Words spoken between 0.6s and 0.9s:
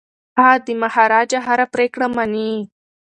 د